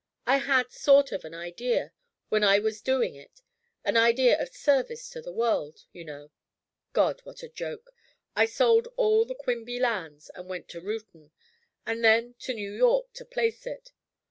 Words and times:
I 0.25 0.37
had 0.37 0.71
sort 0.71 1.11
of 1.11 1.23
an 1.25 1.35
idea, 1.35 1.93
when 2.29 2.43
I 2.43 2.57
was 2.57 2.81
doing 2.81 3.13
it 3.13 3.43
an 3.85 3.97
idea 3.97 4.41
of 4.41 4.49
service 4.49 5.07
to 5.11 5.21
the 5.21 5.31
world 5.31 5.85
you 5.93 6.03
know. 6.03 6.31
God, 6.91 7.19
what 7.23 7.43
a 7.43 7.49
joke! 7.49 7.93
I 8.35 8.45
sold 8.47 8.87
all 8.97 9.25
the 9.25 9.35
Quimby 9.35 9.79
lands, 9.79 10.31
and 10.33 10.49
went 10.49 10.67
to 10.69 10.81
Reuton, 10.81 11.29
and 11.85 12.03
then 12.03 12.33
to 12.39 12.55
New 12.55 12.71
York, 12.71 13.13
to 13.13 13.25
place 13.25 13.67
it. 13.67 13.91